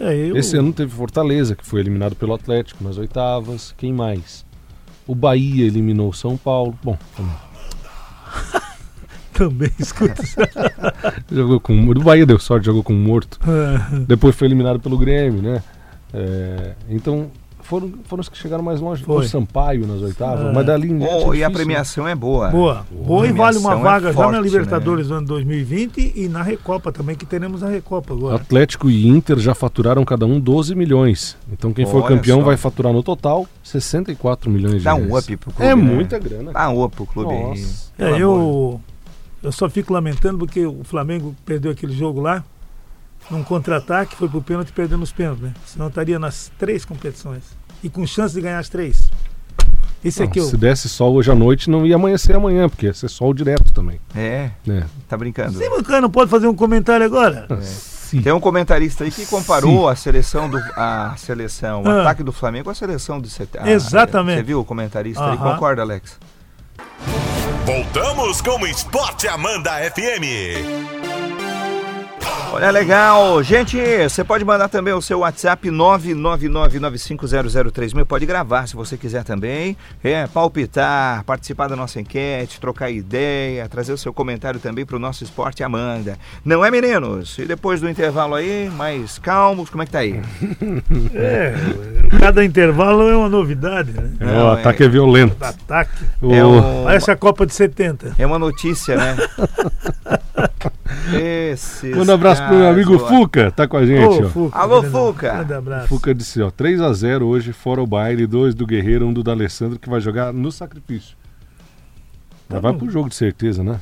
[0.00, 3.74] É, eu, Esse ano teve Fortaleza, que foi eliminado pelo Atlético nas oitavas.
[3.76, 4.44] Quem mais?
[5.06, 6.78] O Bahia eliminou o São Paulo.
[6.84, 7.34] Bom, também.
[9.32, 10.22] também escuta.
[11.32, 13.38] jogou com o Bahia deu sorte, jogou com o morto.
[13.42, 15.62] Ah, Depois foi eliminado pelo Grêmio, né?
[16.12, 17.30] É, então
[17.68, 19.04] foram, foram os que chegaram mais longe.
[19.04, 19.24] Foi.
[19.24, 20.52] O Sampaio nas oitavas, Ah.
[20.54, 22.48] mas dali em Oh, é e a difícil, premiação é boa.
[22.48, 22.86] boa.
[22.90, 25.14] Boa e vale uma é vaga já na forte, Libertadores né?
[25.14, 28.20] do ano 2020 e na Recopa também, que teremos a Recopa né?
[28.20, 28.36] agora.
[28.36, 31.36] Atlético e Inter já faturaram cada um 12 milhões.
[31.52, 32.44] Então quem for Olha campeão só.
[32.46, 35.24] vai faturar no total 64 milhões de Dá um reais.
[35.24, 35.70] up pro clube.
[35.70, 35.82] É né?
[35.82, 36.52] muita grana.
[36.52, 37.32] Dá um up pro clube.
[37.34, 37.92] Nossa.
[37.98, 38.80] É, eu,
[39.42, 42.42] eu só fico lamentando porque o Flamengo perdeu aquele jogo lá,
[43.30, 45.54] num contra-ataque, foi pro pênalti perdendo os pênaltis, né?
[45.66, 47.42] Senão estaria nas três competições.
[47.82, 49.10] E com chance de ganhar as três.
[50.04, 50.58] Esse Não, aqui é se o.
[50.58, 54.00] desse sol hoje à noite, não ia amanhecer amanhã, porque ia ser sol direto também.
[54.14, 54.84] É, Né?
[55.08, 55.58] tá brincando.
[55.58, 57.46] Sim, mas o cara não pode fazer um comentário agora?
[57.62, 58.22] Sim.
[58.22, 62.00] Tem um comentarista aí que comparou a seleção do a seleção, o Ah.
[62.02, 63.58] ataque do Flamengo com a seleção do CT.
[63.60, 64.36] Ah, Exatamente.
[64.38, 65.36] Você viu o comentarista aí?
[65.36, 66.16] Concorda, Alex?
[67.66, 70.24] Voltamos com o Esporte Amanda FM.
[72.52, 73.42] Olha, legal.
[73.42, 73.76] Gente,
[74.08, 78.04] você pode mandar também o seu WhatsApp 999950036.
[78.04, 79.76] Pode gravar se você quiser também.
[80.02, 84.98] É, palpitar, participar da nossa enquete, trocar ideia, trazer o seu comentário também para o
[84.98, 86.18] nosso Esporte Amanda.
[86.44, 87.38] Não é, meninos?
[87.38, 90.20] E depois do intervalo aí, mais calmos, como é que tá aí?
[91.14, 91.54] É,
[92.18, 94.10] cada intervalo é uma novidade, né?
[94.20, 95.36] É, Não, o ataque é, violento.
[95.42, 95.90] Ataque.
[96.20, 98.14] O- É, um- Parece a Copa de 70.
[98.18, 99.16] é uma notícia, né?
[101.12, 103.08] Esses Manda um abraço pro meu caras, amigo ó.
[103.08, 104.28] Fuca, tá com a gente, ó.
[104.28, 104.58] Fuca.
[104.58, 105.32] Alô, grande- Fuca.
[105.34, 105.88] Grande abraço.
[105.88, 109.88] Fuca disse, ó, 3x0 hoje, fora o baile, dois do Guerreiro, um do D'Alessandro, que
[109.88, 111.16] vai jogar no sacrifício.
[112.50, 113.78] Já Tá vai pro jogo de certeza, né?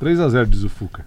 [0.00, 1.04] 3x0, diz o Fuca.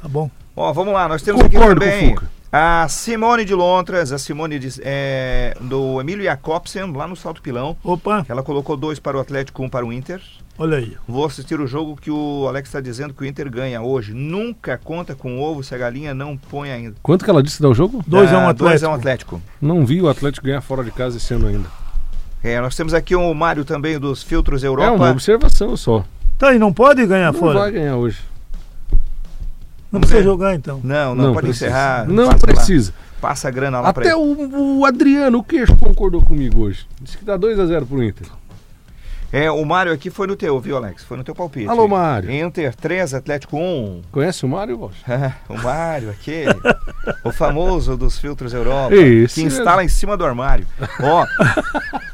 [0.00, 0.30] Tá bom.
[0.56, 2.16] Ó, vamos lá, nós temos aqui Concordo o também
[2.52, 7.76] a Simone de Lontras, a Simone de- é, do Emílio Jacobsen, lá no Salto Pilão.
[7.82, 10.20] Opa, Ela colocou dois para o Atlético, um para o Inter.
[10.58, 10.96] Olha aí.
[11.06, 14.12] Vou assistir o jogo que o Alex está dizendo que o Inter ganha hoje.
[14.14, 16.94] Nunca conta com ovo se a galinha não põe ainda.
[17.02, 18.02] Quanto que ela disse dar o jogo?
[18.06, 18.90] 2 a 1 Ah, um dois a Atlético.
[18.90, 19.42] um Atlético.
[19.60, 21.68] Não vi o Atlético ganhar fora de casa esse ano ainda.
[22.42, 25.10] É, nós temos aqui o Mário também dos Filtros É uma Europa.
[25.10, 26.04] observação só.
[26.38, 27.58] Tá, e não pode ganhar Não fora?
[27.60, 28.18] vai ganhar hoje.
[29.90, 30.24] Não precisa ver.
[30.24, 30.80] jogar então.
[30.82, 31.66] Não, não, pode precisa.
[31.66, 32.06] encerrar.
[32.08, 32.52] Não passa lá.
[32.52, 32.94] precisa.
[33.20, 36.84] passa a grana lá para Até o, o Adriano, o queixo, concordou comigo hoje.
[37.00, 38.26] Disse que dá 2x0 pro Inter.
[39.34, 41.02] É, o Mário aqui foi no teu, viu, Alex?
[41.02, 41.68] Foi no teu palpite.
[41.68, 42.30] Alô, Mário.
[42.30, 44.02] Inter 3, Atlético 1.
[44.12, 44.92] Conhece o Mário,
[45.50, 46.54] o Mário, aquele.
[47.24, 48.94] o famoso dos filtros Europa.
[48.94, 50.64] Esse que instala em cima do armário.
[51.00, 51.26] Ó.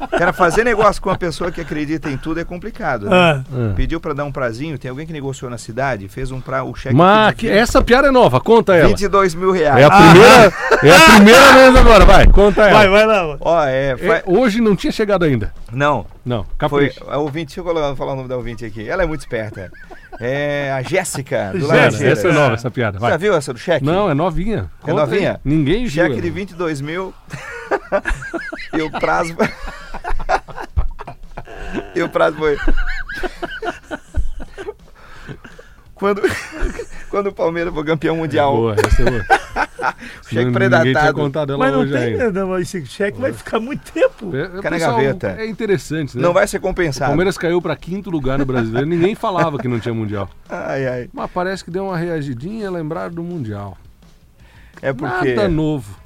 [0.17, 3.09] Cara, fazer negócio com uma pessoa que acredita em tudo é complicado.
[3.09, 3.15] Né?
[3.15, 3.73] Ah, Ah.
[3.75, 6.75] Pediu pra dar um prazinho, tem alguém que negociou na cidade, fez um pra, o
[6.75, 8.87] cheque Mas de que- essa piada é nova, conta ela.
[8.89, 9.81] 22 mil reais.
[9.81, 12.79] É a primeira, é a primeira vez agora, vai, conta ela.
[12.79, 13.37] vai, vai lá.
[13.39, 15.53] Ó, é, fa- É, hoje não tinha chegado ainda.
[15.71, 17.01] Não, Não, foi capricha.
[17.07, 18.87] a ouvinte, deixa eu falar o nome da ouvinte aqui.
[18.87, 19.71] Ela é muito esperta.
[20.19, 22.19] É a Jéssica, do Laranjeiras.
[22.19, 23.17] essa é nova, essa piada, Já vai.
[23.17, 23.83] viu essa do cheque?
[23.85, 24.69] Não, é novinha.
[24.83, 25.09] É Conta aí.
[25.09, 25.39] novinha?
[25.43, 25.89] Ninguém viu.
[26.05, 27.13] Cheque de 22 mil.
[28.73, 29.35] E o prazo.
[31.95, 32.57] e o prazo foi.
[35.95, 36.21] quando,
[37.09, 38.55] quando o Palmeiras for campeão mundial.
[38.55, 39.21] Boa, essa é boa.
[39.23, 41.13] cheque Não- Ninguém tinha predatado.
[41.15, 42.31] contado ela Mas não hoje tem, ainda.
[42.31, 44.35] não, mas esse cheque vai ficar muito tempo.
[44.35, 45.35] É, Fica na pessoal, gaveta.
[45.39, 46.23] É interessante, né?
[46.23, 47.07] Não vai ser O compensado.
[47.09, 48.87] Palmeiras caiu pra quinto lugar no brasileiro.
[48.87, 50.29] Ninguém falava que não tinha mundial.
[50.49, 51.09] Ai, ai.
[51.13, 53.77] Mas parece que deu uma reagidinha e lembraram do mundial.
[54.81, 55.33] É porque.
[55.35, 56.00] Nada novo.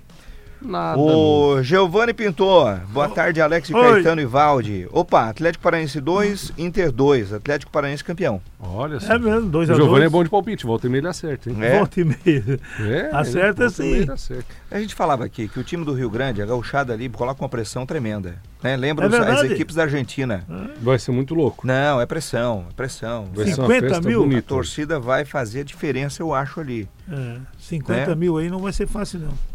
[0.66, 1.00] Nada.
[1.00, 3.94] O Giovanni Pintor, boa tarde, Alex e Oi.
[3.94, 4.88] Caetano e Valde.
[4.92, 8.42] Opa, Atlético Paranaense 2, Inter 2, Atlético Paranaense campeão.
[8.60, 9.14] Olha só.
[9.14, 11.08] É mesmo, 2 O a 2 Giovanni é bom de palpite, volta e meia ele
[11.08, 11.58] acerta, hein?
[11.62, 11.78] É.
[11.78, 12.60] Volta e meia.
[12.80, 14.10] É, Acerta sim.
[14.10, 14.46] acerta.
[14.72, 17.50] A gente falava aqui que o time do Rio Grande, a gauchada ali, coloca uma
[17.50, 18.36] pressão tremenda.
[18.64, 18.76] Né?
[18.76, 20.44] Lembra É as equipes da Argentina.
[20.82, 21.68] Vai ser muito louco.
[21.68, 23.28] Não, é pressão, é pressão.
[23.34, 24.22] Vai ser uma 50 festa mil?
[24.22, 24.42] A bonita.
[24.48, 26.90] torcida vai fazer a diferença, eu acho, ali.
[27.12, 28.16] É, 50 Né?
[28.16, 29.55] mil aí não vai ser fácil, não.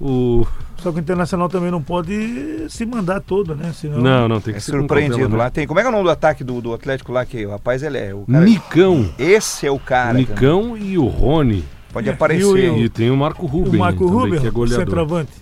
[0.00, 0.46] O...
[0.78, 3.70] Só que o Internacional também não pode se mandar todo, né?
[3.74, 3.98] Senão...
[4.00, 5.44] Não, não, tem É que ser com surpreendido cautela, né?
[5.44, 5.50] lá.
[5.50, 7.26] Tem, como é que é o nome do ataque do, do Atlético lá?
[7.26, 8.44] Que o rapaz, ele é o cara.
[8.46, 9.10] Nicão.
[9.18, 10.06] Esse é o cara.
[10.06, 10.18] cara.
[10.18, 11.64] Nicão e o Rony.
[11.92, 12.64] Pode É, aparecer.
[12.64, 14.84] e o- E tem o Marco Rubem O Marco também, Rubio, que é goleador.
[14.86, 15.32] centroavante.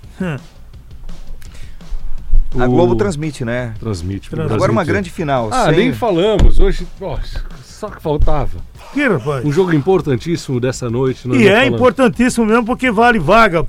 [2.58, 3.74] A O- Globo transmite, né?
[3.78, 4.28] Transmite.
[4.30, 5.50] pro Trans- Brasil Agora uma grande final.
[5.52, 6.58] Ah, sem- nem falamos.
[6.58, 7.18] Hoje, ó,
[7.62, 8.58] só que faltava.
[8.94, 9.44] que rapaz?
[9.44, 11.28] Um jogo importantíssimo dessa noite.
[11.28, 11.74] nós E é falamos.
[11.74, 13.66] importantíssimo mesmo porque vale vaga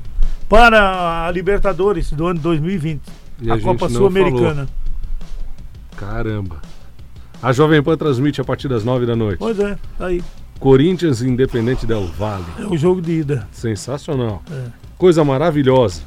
[0.49, 3.01] para a Libertadores do ano 2020.
[3.41, 4.67] E a, a Copa Sul-Americana.
[5.95, 6.62] Caramba.
[7.41, 9.38] A Jovem Pan transmite a partir das nove da noite.
[9.39, 10.21] Pois é, tá aí.
[10.59, 12.43] Corinthians e Independente Del Vale.
[12.57, 13.47] É o jogo de ida.
[13.51, 14.43] Sensacional.
[14.51, 14.65] É.
[14.97, 16.01] Coisa maravilhosa.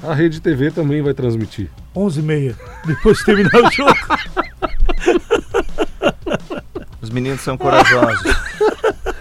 [0.00, 1.70] A Rede TV também vai transmitir.
[1.96, 2.54] 11h30.
[2.84, 3.94] Depois de terminar o jogo.
[7.00, 8.22] Os meninos são corajosos.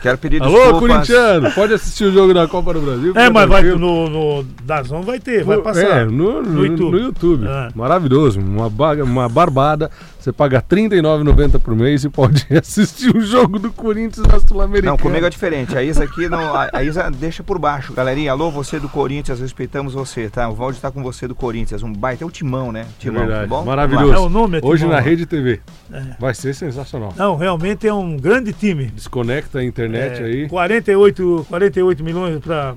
[0.06, 0.80] Quero pedir Alô, desculpas.
[0.80, 3.12] corintiano, pode assistir o jogo da Copa do Brasil?
[3.16, 6.06] É, fica mas vai no, no Dazon vai ter, vai É, passar.
[6.06, 6.92] no, no, No YouTube.
[6.92, 7.48] no YouTube.
[7.48, 7.70] É.
[7.74, 8.40] Maravilhoso.
[8.40, 9.90] Uma, baga, uma barbada.
[10.26, 14.94] Você paga R$ 39,90 por mês e pode assistir o jogo do Corinthians na Sul-Americana.
[14.94, 15.78] Não, comigo é diferente.
[15.78, 16.56] A Isa aqui não.
[16.56, 17.94] A a Isa deixa por baixo.
[17.94, 20.50] Galerinha, alô, você do Corinthians, respeitamos você, tá?
[20.50, 21.84] O Valde tá com você do Corinthians.
[21.84, 22.88] Um baita, é o Timão, né?
[22.90, 23.42] É Timão, verdade.
[23.42, 23.66] tá bom?
[23.66, 24.14] Maravilhoso.
[24.14, 24.96] É o nome, é Hoje Timão.
[24.96, 25.62] na Rede TV.
[25.94, 26.02] É.
[26.20, 27.14] Vai ser sensacional.
[27.16, 28.86] Não, realmente é um grande time.
[28.86, 30.50] Desconecta a internet É, aí.
[30.50, 32.74] 48, 48 milhões para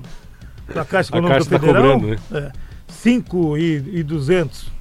[0.75, 1.93] a Caixa A Econômica tá Federal.
[1.99, 2.17] cobrando, né?
[2.31, 2.51] É,
[2.89, 4.77] 5 e, e 200.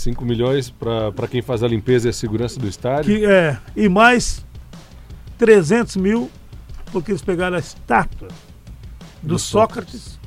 [0.00, 3.14] 5 milhões para quem faz a limpeza e a segurança do estádio.
[3.14, 4.44] Que, é, e mais
[5.38, 6.30] 300 mil
[6.90, 8.28] porque eles pegaram a estátua
[9.22, 10.18] do, Do Sócrates,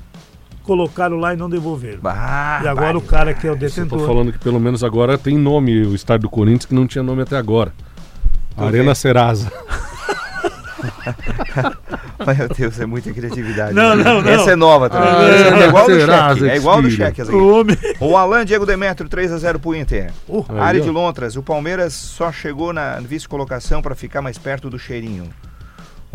[0.61, 2.01] colocaram lá e não devolveram.
[2.01, 4.05] Bah, e agora bah, o cara que é o Eu tô detentor.
[4.05, 7.21] falando que pelo menos agora tem nome o estádio do Corinthians que não tinha nome
[7.21, 7.73] até agora.
[8.55, 8.95] Tô Arena vendo.
[8.95, 9.51] Serasa.
[12.25, 13.73] Meu Deus, é muita criatividade.
[13.73, 14.29] Não, não, não.
[14.29, 15.09] Essa é nova também.
[15.09, 16.49] Ah, Essa é, igual do cheque.
[16.49, 17.21] É igual do cheque
[17.99, 20.11] O Alan Diego Demetrio, 3x0 pro Inter.
[20.49, 24.77] Aí, Área de Lontras, o Palmeiras só chegou na vice-colocação para ficar mais perto do
[24.79, 25.29] cheirinho.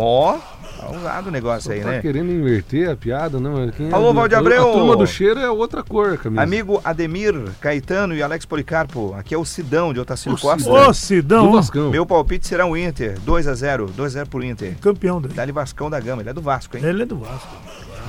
[0.00, 0.38] Ó,
[0.78, 2.00] tá usado o negócio aí, tá né?
[2.00, 3.54] querendo inverter a piada, não?
[3.54, 4.68] mas Quem é Alô, do- Valde a- Abreu.
[4.70, 6.40] A turma do cheiro é outra cor, camisa.
[6.40, 10.70] Amigo Ademir, Caetano e Alex Policarpo, aqui é o Sidão de Otacílio O Costa.
[10.70, 11.90] Ô, Sidão, do Vascão.
[11.90, 14.76] Meu palpite será o Inter, 2x0, 2x0 pro Inter.
[14.80, 15.34] campeão dele.
[15.34, 16.84] Dali Vascão da Gama, ele é do Vasco, hein?
[16.84, 17.48] Ele é do Vasco.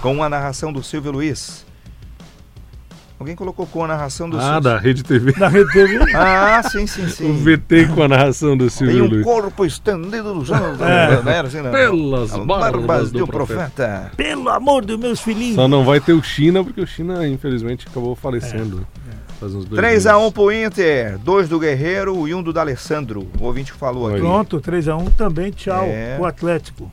[0.02, 1.66] Com a narração do Silvio Luiz.
[3.20, 5.34] Alguém colocou com a narração do Ah, Silvio da Rede TV.
[5.38, 6.00] Na Rede TV.
[6.16, 7.34] Ah, sim, sim, O sim.
[7.44, 9.24] VT com a narração do Tem Silvio um Luiz.
[9.26, 10.80] corpo estendido nos anos.
[10.82, 11.22] É.
[11.22, 11.72] Não era assim, não?
[11.72, 14.12] Pelas As barbas do profeta.
[14.16, 15.56] Pelo amor dos meus filhinhos.
[15.56, 18.88] Só não vai ter o China, porque o China, infelizmente, acabou falecendo.
[19.40, 20.34] Faz uns dois 3x1 meses.
[20.34, 23.28] pro Inter, 2 do Guerreiro e 1 do D'Alessandro.
[23.40, 24.20] O ouvinte falou aqui.
[24.20, 25.84] Pronto, 3x1 também, tchau.
[25.86, 26.18] É.
[26.20, 26.92] O Atlético.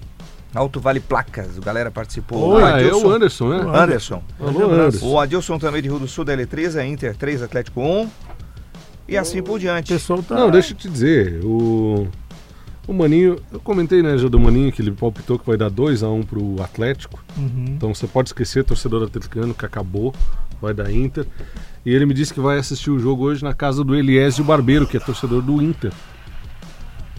[0.56, 2.54] Alto Vale Placas, a galera participou.
[2.54, 3.64] Oi, O Ah, é o Anderson, né?
[3.64, 4.22] O Anderson.
[4.40, 5.06] Alô, Anderson.
[5.06, 8.08] O Adilson também de Rio do Sul da L3, é Inter 3, Atlético 1.
[9.08, 9.92] E assim por O diante.
[9.92, 10.34] pessoal tá.
[10.34, 12.08] Não, deixa eu te dizer, o,
[12.88, 16.24] o Maninho, eu comentei, né, já do Maninho, que ele palpitou que vai dar 2x1
[16.26, 17.22] pro Atlético.
[17.36, 17.66] Uhum.
[17.68, 20.12] Então você pode esquecer, torcedor atleticano, que acabou,
[20.60, 21.24] vai dar Inter.
[21.84, 24.86] E ele me disse que vai assistir o jogo hoje na casa do Eliésio Barbeiro,
[24.86, 25.92] que é torcedor do Inter.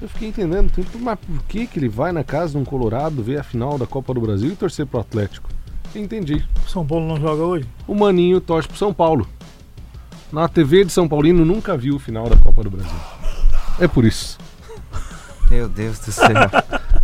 [0.01, 3.23] Eu fiquei entendendo, tem- mas por que, que ele vai na casa de um Colorado
[3.23, 5.49] ver a final da Copa do Brasil e torcer pro Atlético?
[5.95, 6.45] Entendi.
[6.67, 7.65] São Paulo não joga hoje?
[7.87, 9.27] O Maninho torce pro São Paulo.
[10.31, 12.97] na TV de São Paulino nunca viu o final da Copa do Brasil.
[13.79, 14.37] É por isso.
[15.49, 16.27] Meu Deus do céu.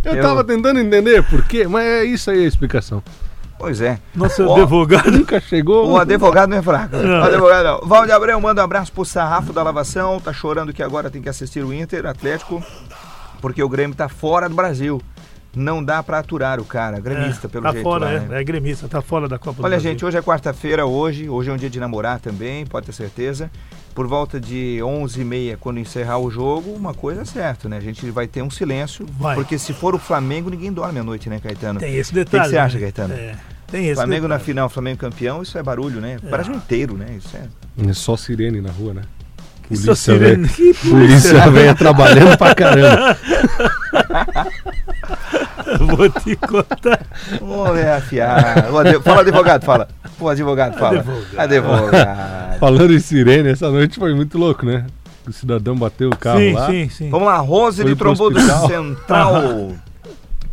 [0.04, 3.02] Eu, Eu- tava tentando entender por quê, mas é isso aí a explicação.
[3.58, 3.98] Pois é.
[4.14, 5.10] Nosso Ó, advogado.
[5.12, 5.90] Nunca chegou.
[5.90, 6.96] O advogado não é fraco.
[6.96, 7.20] Não.
[7.20, 7.88] O advogado não.
[7.88, 10.20] Valde Abreu manda um abraço pro Sarrafo da Lavação.
[10.20, 12.62] Tá chorando que agora tem que assistir o Inter Atlético,
[13.40, 15.00] porque o Grêmio tá fora do Brasil.
[15.54, 17.82] Não dá pra aturar o cara, gremista, É, pelo tá jeito.
[17.84, 18.40] fora, lá, é, né?
[18.40, 19.90] é gremista, tá fora da Copa do Olha, Brasil.
[19.92, 21.28] gente, hoje é quarta-feira, hoje.
[21.28, 23.50] Hoje é um dia de namorar também, pode ter certeza.
[23.94, 27.76] Por volta de 11h30, quando encerrar o jogo, uma coisa é certa, né?
[27.76, 29.06] A gente vai ter um silêncio.
[29.18, 29.36] Vai.
[29.36, 31.78] Porque se for o Flamengo, ninguém dorme à noite, né, Caetano?
[31.78, 32.50] Tem esse detalhe.
[32.50, 32.80] você acha, né?
[32.80, 33.14] Caetano?
[33.14, 33.36] É,
[33.70, 34.44] tem esse Flamengo na detalhe.
[34.44, 36.18] final, Flamengo campeão, isso é barulho, né?
[36.28, 37.06] Parece um inteiro, né?
[37.16, 37.46] Isso é.
[37.88, 39.02] É só sirene na rua, né?
[39.70, 40.48] Isso Polícia, sirene- velho.
[40.48, 43.16] Que Polícia velha trabalhando pra caramba.
[45.80, 47.00] Vou te contar.
[47.40, 47.64] Ô,
[47.96, 48.70] afiar.
[48.72, 49.88] Ô, ade- Fala, advogado, fala.
[50.18, 50.98] Pô, advogado, fala.
[50.98, 51.38] Advogado.
[51.38, 52.58] Advogado.
[52.58, 54.84] Falando em sirene, essa noite foi muito louco, né?
[55.26, 56.66] O cidadão bateu o carro sim, lá.
[56.66, 57.10] sim, sim.
[57.10, 58.38] Vamos lá, Rose Foi de Trombudo.
[58.68, 59.72] Central.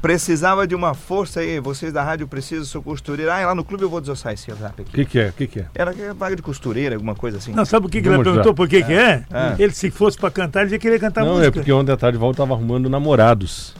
[0.01, 3.35] Precisava de uma força aí, vocês da rádio precisam, sou costureira.
[3.35, 4.91] Ah, lá no clube eu vou desossar esse WhatsApp O aqui.
[4.91, 5.29] que, que é?
[5.29, 5.65] O que, que é?
[5.75, 7.53] Era que é vaga de costureira, alguma coisa assim.
[7.53, 9.23] Não, sabe o que, que ele perguntou por que que é?
[9.31, 9.55] É.
[9.59, 11.47] Ele, se fosse pra cantar, ele ia querer cantar Não, música.
[11.47, 13.75] é porque ontem à tarde Val tava arrumando namorados.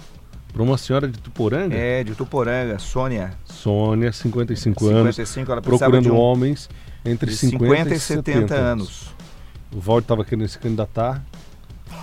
[0.53, 5.91] Pra uma senhora de Tuporanga, É, de Tuporanga, Sônia, Sônia, 55 anos, 55, ela precisava
[5.91, 6.69] procurando de um homens
[7.05, 8.61] entre de 50, e 70, anos.
[8.61, 9.15] anos.
[9.73, 11.23] O Val tava querendo se candidatar,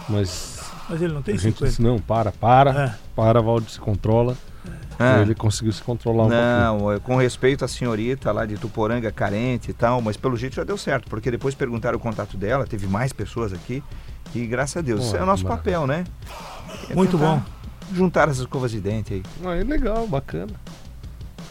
[0.08, 0.57] mas
[0.88, 1.66] Mas ele não tem a gente 50.
[1.70, 2.94] disse, não, para, para, É.
[3.14, 4.36] para, Valdo, se controla.
[5.00, 6.80] Ah, Ele conseguiu se controlar um pouquinho.
[6.80, 10.56] Não, é, com respeito à senhorita lá de Tuporanga, carente e tal, mas pelo jeito
[10.56, 13.80] já deu certo, porque depois perguntaram o contato dela, teve mais pessoas aqui,
[14.34, 16.02] e graças a Deus, Pô, isso é o nosso papel, né?
[16.90, 17.42] É Muito tentar bom.
[17.94, 19.22] Juntar essas escovas de dente aí.
[19.44, 20.52] Ah, é legal, bacana.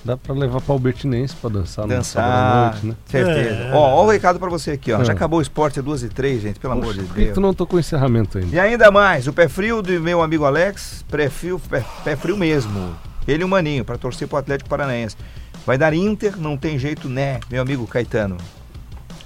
[0.06, 2.96] Dá pra levar pra Albertinense pra dançar, no sábado à Dançar, noite, né?
[3.06, 3.56] certeza.
[3.56, 3.72] É.
[3.74, 5.02] Ó, ó o recado pra você aqui, ó.
[5.02, 5.06] É.
[5.06, 7.22] Já acabou o esporte, é 2 e 3, gente, pelo amor de por que que
[7.26, 7.34] Deus.
[7.34, 8.56] tu não tocou o encerramento ainda?
[8.56, 12.38] E ainda mais, o pé frio do meu amigo Alex, pé frio, pé, pé frio
[12.38, 12.96] mesmo.
[13.28, 15.18] Ele e o Maninho, pra torcer pro Atlético Paranaense.
[15.66, 18.38] Vai dar Inter, não tem jeito, né, meu amigo Caetano.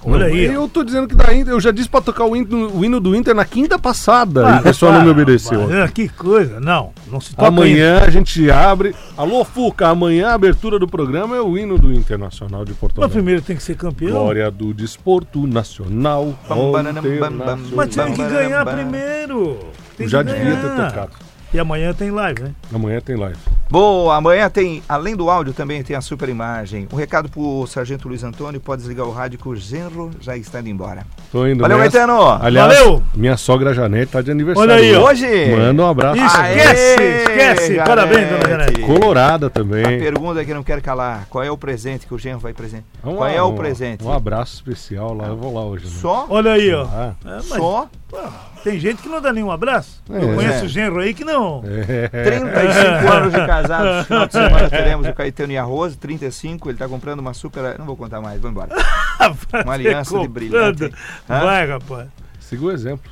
[0.03, 0.45] Olha aí.
[0.45, 1.53] Eu tô dizendo que dá Inter.
[1.53, 4.47] Eu já disse pra tocar o hino, o hino do Inter na quinta passada.
[4.47, 5.67] Ah, e o pessoal não me obedeceu.
[5.67, 5.87] para.
[5.89, 6.59] Que coisa.
[6.59, 8.95] Não, não se toca Amanhã a gente abre.
[9.17, 13.03] Alô, Fuca, amanhã a abertura do programa é o hino do Internacional de Porto Mas
[13.05, 13.17] Alegre.
[13.17, 14.11] primeiro tem que ser campeão.
[14.11, 16.33] Glória do Desporto Nacional.
[16.47, 17.59] Bam, bam, bam.
[17.75, 18.73] Mas tem que ganhar Bam.
[18.75, 19.57] primeiro.
[19.97, 21.11] Tem Já que devia ter tocado.
[21.53, 22.51] E amanhã tem live, né?
[22.73, 23.35] Amanhã tem live.
[23.69, 26.87] Boa, amanhã tem, além do áudio, também tem a super imagem.
[26.91, 30.59] Um recado pro Sargento Luiz Antônio, pode desligar o rádio que o genro já está
[30.61, 31.05] indo embora.
[31.31, 32.05] Tô indo Valeu, nessa.
[32.41, 33.03] Aliás, Valeu!
[33.13, 34.71] minha sogra Janete tá de aniversário.
[34.71, 35.09] Olha aí, ó.
[35.09, 35.55] Hoje!
[35.55, 36.21] Manda um abraço.
[36.21, 37.67] Isso, Aê, esquece, esquece.
[37.75, 37.87] Janete.
[37.89, 38.81] Parabéns, dona Janete.
[38.81, 39.99] Colorada A também.
[39.99, 42.85] pergunta que não quero calar, qual é o presente que o genro vai presente?
[43.03, 44.03] Vamos Qual lá, é o um- presente?
[44.05, 45.27] Um abraço especial lá.
[45.27, 45.85] Eu vou lá hoje.
[45.85, 45.91] Né?
[45.99, 46.25] Só?
[46.29, 46.85] Olha aí, ó.
[46.85, 47.87] Ah, É, mas, Só?
[48.09, 48.17] pô,
[48.63, 50.01] tem gente que não dá nenhum abraço.
[50.09, 50.17] É.
[50.23, 50.65] Eu conheço É.
[50.65, 51.40] o genro aí que não.
[51.65, 52.07] É.
[52.07, 54.05] 35 anos de casados.
[54.07, 56.69] Final de semana teremos o Caetano e a Rose, 35.
[56.69, 57.77] Ele tá comprando uma super.
[57.77, 58.69] Não vou contar mais, vou embora.
[59.63, 60.91] Uma aliança de brilhante.
[61.27, 62.07] Vai, rapaz.
[62.39, 63.11] Siga o exemplo.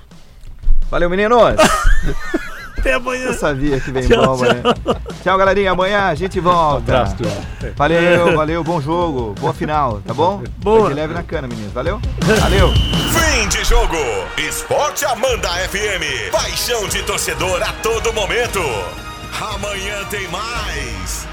[0.89, 1.55] Valeu, meninos!
[2.79, 3.25] Até amanhã.
[3.25, 4.61] Eu sabia que vem Tchau, bomba, né?
[5.23, 5.71] Tchau, galerinha.
[5.71, 6.91] Amanhã a gente volta.
[6.91, 7.33] Abraço, turma.
[7.75, 10.41] Valeu, valeu, bom jogo, boa final, tá bom?
[10.57, 10.89] Boa.
[10.89, 11.73] De leve na cana, meninos.
[11.73, 11.99] Valeu?
[12.39, 12.69] Valeu!
[12.71, 13.97] Fim de jogo.
[14.37, 16.31] Esporte Amanda FM.
[16.31, 18.59] Paixão de torcedor a todo momento.
[19.53, 21.28] Amanhã tem mais.